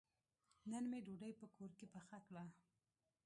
نن 0.71 0.83
مې 0.91 0.99
ډوډۍ 1.05 1.33
په 1.41 1.47
کور 1.55 1.71
کې 1.79 1.85
پخه 1.93 2.17
کړه. 2.27 2.43